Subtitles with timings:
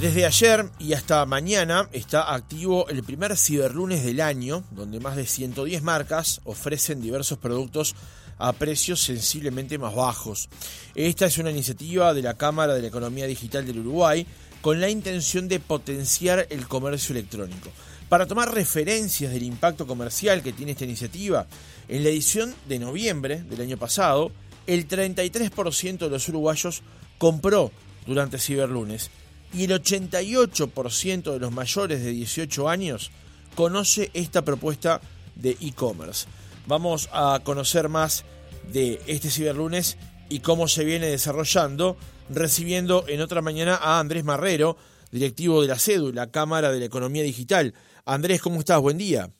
[0.00, 5.24] Desde ayer y hasta mañana está activo el primer ciberlunes del año, donde más de
[5.24, 7.94] 110 marcas ofrecen diversos productos
[8.36, 10.48] a precios sensiblemente más bajos.
[10.96, 14.26] Esta es una iniciativa de la Cámara de la Economía Digital del Uruguay
[14.60, 17.70] con la intención de potenciar el comercio electrónico.
[18.08, 21.46] Para tomar referencias del impacto comercial que tiene esta iniciativa,
[21.88, 24.32] en la edición de noviembre del año pasado,
[24.66, 26.82] el 33% de los uruguayos
[27.16, 27.70] compró
[28.06, 29.10] durante Ciberlunes
[29.54, 33.10] y el 88% de los mayores de 18 años
[33.54, 35.00] conoce esta propuesta
[35.36, 36.26] de e-commerce.
[36.66, 38.24] Vamos a conocer más
[38.72, 39.96] de este ciberlunes
[40.28, 41.96] y cómo se viene desarrollando,
[42.30, 44.76] recibiendo en otra mañana a Andrés Marrero,
[45.12, 47.74] directivo de la CEDU, la Cámara de la Economía Digital.
[48.04, 48.80] Andrés, ¿cómo estás?
[48.80, 49.30] Buen día.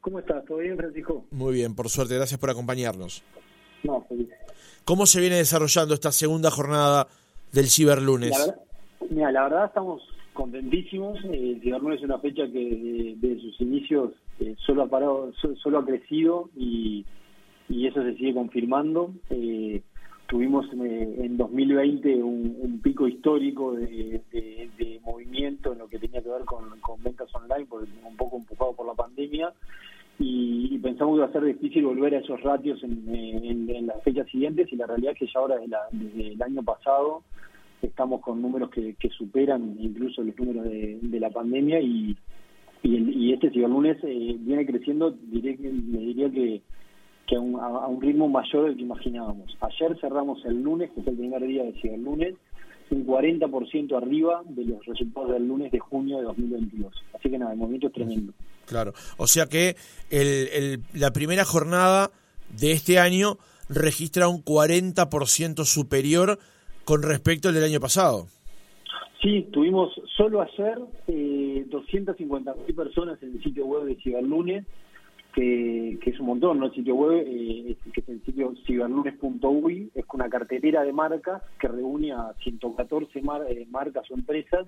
[0.00, 0.44] ¿Cómo estás?
[0.44, 1.26] ¿Todo bien, Francisco?
[1.30, 2.16] Muy bien, por suerte.
[2.16, 3.22] Gracias por acompañarnos.
[3.84, 4.28] No, feliz.
[4.84, 7.06] ¿Cómo se viene desarrollando esta segunda jornada
[7.52, 8.36] del Ciberlunes?
[9.10, 10.02] Mira, la verdad estamos
[10.32, 11.18] contentísimos.
[11.24, 15.78] Eh, el Ciberlunes es una fecha que de, sus inicios eh, solo ha parado, solo
[15.78, 17.04] ha crecido y,
[17.68, 19.12] eso se sigue confirmando.
[19.30, 19.82] Eh,
[20.26, 24.20] tuvimos en 2020 un, pico histórico de,
[25.04, 28.86] movimiento en lo que tenía que ver con, ventas online, porque un poco empujado por
[28.86, 29.52] la pandemia.
[30.18, 34.72] Y, pensamos que iba a ser difícil volver a esos ratios en, las fechas siguientes
[34.72, 35.56] y la realidad es que ya ahora
[35.90, 37.22] desde el año pasado
[37.86, 42.16] estamos con números que, superan incluso los números de, la pandemia y,
[42.82, 46.62] y, este ciberlunes eh, viene creciendo, diré, diría que,
[47.26, 49.56] que a, un, ritmo mayor del que imaginábamos.
[49.60, 52.34] Ayer cerramos el lunes, que es el primer día de ciberlunes,
[52.90, 56.92] un 40% arriba de los resultados del lunes de junio de 2022.
[57.14, 58.32] Así que nada, el movimiento es tremendo.
[58.66, 59.76] Claro, o sea que
[60.94, 62.10] la primera jornada
[62.58, 63.38] de este año
[63.68, 66.38] registra un 40% superior
[66.84, 68.26] con respecto al del año pasado.
[69.22, 74.66] Sí, tuvimos solo ayer eh, 250.000 personas en el sitio web de Ciberlunes,
[75.32, 76.66] que, es un montón, ¿no?
[76.66, 81.68] El sitio web, eh, que es el sitio ciberlunes.uy, es una cartelera de marcas que
[81.68, 84.66] reúne a 114 eh, marcas o empresas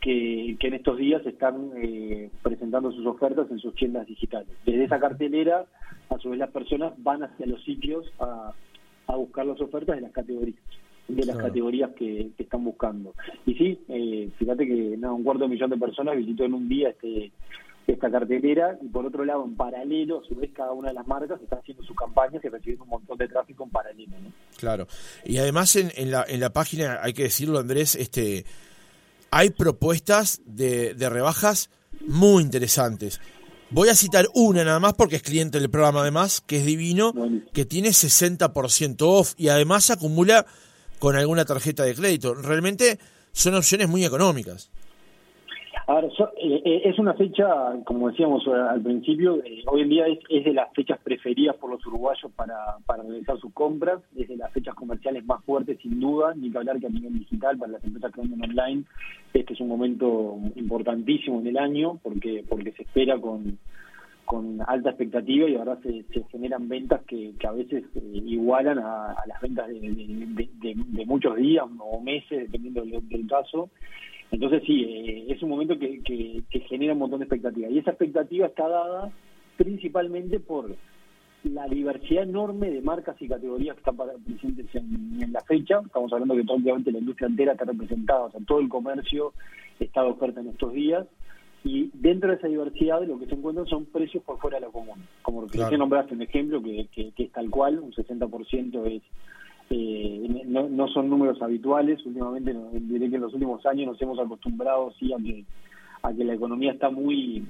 [0.00, 4.48] que, que, en estos días están eh, presentando sus ofertas en sus tiendas digitales.
[4.64, 5.66] Desde esa cartelera,
[6.08, 8.52] a su vez las personas van hacia los sitios a,
[9.06, 10.58] a buscar las ofertas de las categorías
[11.08, 13.14] de las categorías que, están buscando.
[13.46, 16.68] Y sí, eh, fíjate que nada, un cuarto de millón de personas visitó en un
[16.68, 17.32] día este
[17.86, 18.78] esta cartelera.
[18.80, 21.56] Y por otro lado en paralelo a su vez cada una de las marcas está
[21.56, 24.12] haciendo sus campañas y recibiendo un montón de tráfico en paralelo
[24.56, 24.86] claro.
[25.24, 28.44] Y además en, en, la en la página hay que decirlo Andrés este
[29.30, 31.70] hay propuestas de, de rebajas
[32.06, 33.20] muy interesantes.
[33.70, 37.14] Voy a citar una nada más porque es cliente del programa además, que es divino,
[37.54, 40.44] que tiene 60% off y además acumula
[41.02, 42.32] con alguna tarjeta de crédito.
[42.32, 42.96] Realmente
[43.32, 44.70] son opciones muy económicas.
[45.88, 47.44] A ver, eh, eh, es una fecha,
[47.84, 51.84] como decíamos eh, al principio, hoy en día es, de las fechas preferidas por los
[51.84, 52.54] uruguayos para,
[52.86, 56.58] para realizar sus compras, es de las fechas comerciales más fuertes sin duda, ni que
[56.58, 58.84] hablar que a nivel digital para las empresas que venden online,
[59.34, 63.58] este es un momento importantísimo en el año porque porque se espera con
[64.24, 68.78] con alta expectativa y ahora se, se generan ventas que, que a veces eh, igualan
[68.78, 73.70] a, las ventas de, muchos días o meses, dependiendo del, caso.
[74.30, 77.68] Entonces sí, eh, es un momento que, que, genera un montón de expectativa.
[77.68, 79.12] Y esa expectativa está dada
[79.56, 80.74] principalmente por
[81.44, 85.80] la diversidad enorme de marcas y categorías que están presentes en, la fecha.
[85.84, 89.32] Estamos hablando que obviamente la industria entera está representada, o sea, todo el comercio
[89.80, 91.06] está de oferta en estos días
[91.64, 94.72] y dentro de esa diversidad lo que se encuentran son precios por fuera de lo
[94.72, 94.96] común.
[95.22, 95.76] Como que claro.
[95.78, 99.02] nombraste un ejemplo que, que, es tal cual, un 60% es
[99.70, 102.04] eh, no, no, son números habituales.
[102.04, 105.44] Últimamente, diré que en los últimos años nos hemos acostumbrado sí a que,
[106.02, 107.46] a que la economía está muy,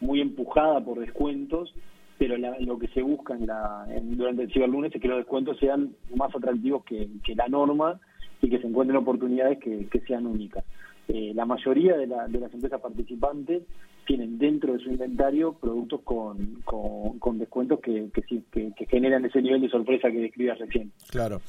[0.00, 1.72] muy empujada por descuentos,
[2.18, 5.94] pero lo que se busca en la, durante el ciberlunes es que los descuentos sean
[6.14, 7.98] más atractivos que, que la norma
[8.42, 10.64] y que se encuentren oportunidades que, que sean únicas.
[11.08, 13.62] Eh, la mayoría de, de, las empresas participantes
[14.04, 19.60] tienen dentro de su inventario productos con, con, descuentos que, que, que, generan ese nivel
[19.60, 20.92] de sorpresa que describías recién.
[21.08, 21.40] Claro.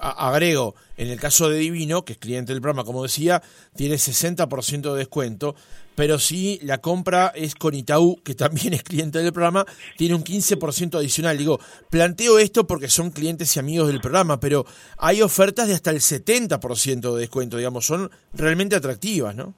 [0.00, 3.42] agrego, en el caso de Divino, que es cliente del programa, como decía,
[3.76, 5.54] tiene 60% de descuento,
[5.94, 9.64] pero si la compra es con Itaú, que también es cliente del programa,
[9.96, 11.36] tiene un 15% adicional.
[11.36, 11.58] Digo,
[11.90, 14.64] planteo esto porque son clientes y amigos del programa, pero
[14.96, 19.54] hay ofertas de hasta el 70% de descuento, digamos, son realmente atractivas, ¿no?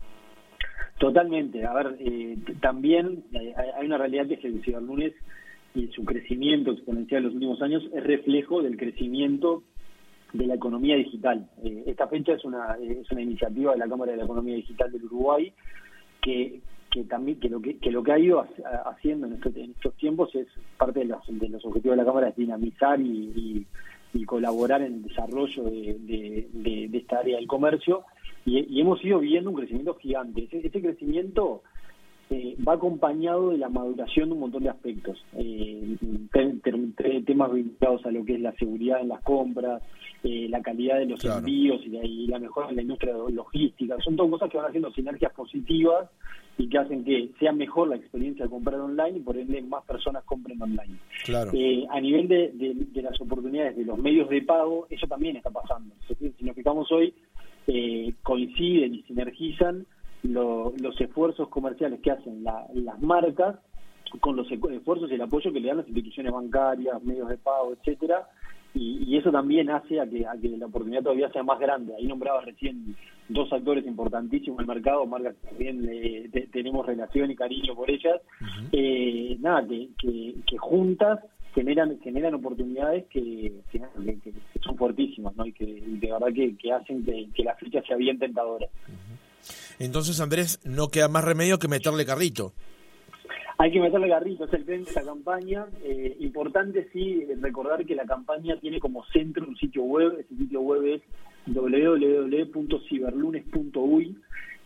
[1.01, 1.65] Totalmente.
[1.65, 5.15] A ver, eh, también eh, hay una realidad que es el ciberlunes
[5.75, 9.63] y su crecimiento exponencial en los últimos años es reflejo del crecimiento
[10.35, 11.49] de la economía digital.
[11.65, 14.93] Eh, esta fecha es una, es una iniciativa de la Cámara de la Economía Digital
[14.93, 15.51] del Uruguay
[16.21, 16.61] que,
[16.91, 18.47] que también que lo que, que lo que ha ido
[18.85, 22.07] haciendo en estos, en estos tiempos es parte de los, de los objetivos de la
[22.07, 23.67] Cámara es dinamizar y,
[24.27, 28.05] colaborar en el desarrollo de, de, esta área del comercio
[28.45, 30.45] y, hemos ido viendo un crecimiento gigante.
[30.45, 31.63] Ese, ese crecimiento
[32.31, 35.97] eh, va acompañado de la maduración de un montón de aspectos, eh,
[37.27, 39.83] temas vinculados a lo que es la seguridad en las compras,
[40.23, 43.97] eh, la calidad de los envíos y, la mejora en la industria logística.
[44.05, 46.09] Son todas cosas que van haciendo sinergias positivas
[46.59, 49.85] y que hacen que sea mejor la experiencia de comprar online y por ende más
[49.85, 50.99] personas compren online.
[51.55, 55.51] Eh, a nivel de, de, las oportunidades de los medios de pago, eso también está
[55.51, 55.95] pasando.
[56.07, 57.15] Si nos fijamos hoy,
[58.23, 59.87] coinciden y sinergizan
[60.23, 63.57] los esfuerzos comerciales que hacen las marcas
[64.21, 67.73] con los esfuerzos y el apoyo que le dan las instituciones bancarias, medios de pago,
[67.73, 68.27] etcétera,
[68.75, 71.95] y, eso también hace a que, a que la oportunidad todavía sea más grande.
[71.95, 72.95] Ahí nombraba recién
[73.29, 78.21] dos actores importantísimos en el mercado, marcas que también tenemos relación y cariño por ellas,
[78.73, 79.89] eh, nada, que,
[80.47, 81.21] que, juntas
[81.55, 83.81] generan generan oportunidades que, que,
[84.63, 85.47] son fuertísimas ¿no?
[85.47, 88.67] y que de verdad que, hacen que, la fecha sea bien tentadora.
[89.79, 92.53] Entonces, Andrés, no queda más remedio que meterle carrito.
[93.59, 95.67] Hay que meterle carrito, es el tren de la campaña.
[95.83, 100.19] Eh, importante, sí, recordar que la campaña tiene como centro un sitio web.
[100.19, 101.03] Ese sitio web es
[101.47, 104.17] www.ciberlunes.uy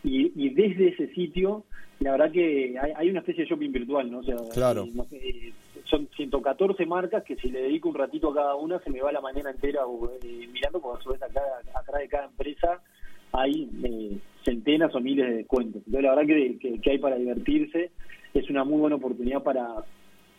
[0.04, 1.64] y, y desde ese sitio,
[2.00, 4.18] la verdad que hay, una especie de shopping virtual, ¿no?
[4.18, 4.86] O sea, claro.
[5.10, 5.52] Eh,
[5.94, 9.12] son 114 marcas que si le dedico un ratito a cada una se me va
[9.12, 9.82] la mañana entera
[10.22, 11.40] eh, mirando, porque a su vez acá,
[11.74, 12.82] atrás de cada empresa
[13.32, 15.82] hay eh, centenas o miles de descuentos.
[15.86, 17.90] Entonces, la verdad que, que, hay para divertirse,
[18.32, 19.84] es una muy buena oportunidad para,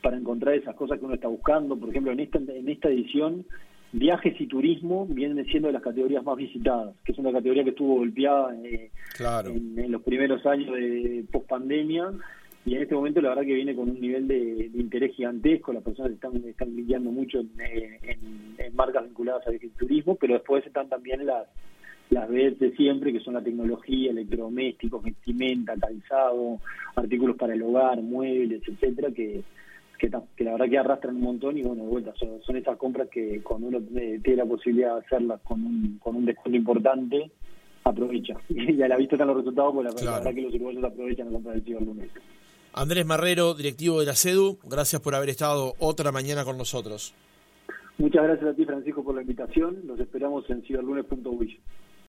[0.02, 1.78] para encontrar esas cosas que uno está buscando.
[1.78, 3.46] Por ejemplo, en esta, en esta edición,
[3.92, 7.70] viajes y turismo vienen siendo de las categorías más visitadas, que es una categoría que
[7.70, 12.12] estuvo golpeada eh, en, los primeros años de post pandemia
[12.66, 15.84] y en este momento la verdad que viene con un nivel de, interés gigantesco, las
[15.84, 16.74] personas están están
[17.04, 21.48] mucho en, en, marcas vinculadas al turismo, pero después están también las
[22.10, 26.60] las veces de siempre, que son la tecnología, electrodomésticos, vestimenta, calzado,
[26.96, 29.42] artículos para el hogar, muebles, etcétera, que,
[29.98, 33.08] que, la verdad que arrastran un montón y bueno, de vuelta, son, son esas compras
[33.10, 37.32] que cuando uno tiene la posibilidad de hacerlas con un, con un descuento importante,
[37.84, 38.36] aprovecha.
[38.50, 41.34] Y a la vista están los resultados, pues la, verdad que los uruguayos aprovechan la
[41.34, 42.10] compra del ciberlunes.
[42.78, 47.16] Andrés Marrero, directivo de la CEDU, gracias por haber estado otra mañana con nosotros.
[47.98, 49.80] Muchas gracias a ti, Francisco, por la invitación.
[49.86, 51.62] Los esperamos en ciberlunes.uy.